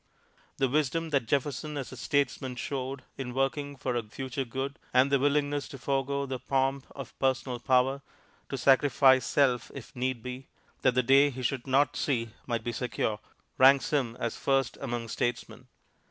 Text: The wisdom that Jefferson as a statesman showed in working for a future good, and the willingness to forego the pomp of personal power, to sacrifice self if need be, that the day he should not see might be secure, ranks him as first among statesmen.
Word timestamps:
The 0.57 0.67
wisdom 0.67 1.11
that 1.11 1.27
Jefferson 1.27 1.77
as 1.77 1.91
a 1.91 1.95
statesman 1.95 2.55
showed 2.55 3.03
in 3.19 3.35
working 3.35 3.75
for 3.75 3.95
a 3.95 4.01
future 4.01 4.43
good, 4.45 4.79
and 4.95 5.11
the 5.11 5.19
willingness 5.19 5.67
to 5.67 5.77
forego 5.77 6.25
the 6.25 6.39
pomp 6.39 6.87
of 6.95 7.13
personal 7.19 7.59
power, 7.59 8.01
to 8.49 8.57
sacrifice 8.57 9.27
self 9.27 9.69
if 9.75 9.95
need 9.95 10.23
be, 10.23 10.47
that 10.81 10.95
the 10.95 11.03
day 11.03 11.29
he 11.29 11.43
should 11.43 11.67
not 11.67 11.95
see 11.95 12.31
might 12.47 12.63
be 12.63 12.71
secure, 12.71 13.19
ranks 13.59 13.91
him 13.91 14.17
as 14.19 14.35
first 14.35 14.75
among 14.81 15.07
statesmen. 15.07 15.67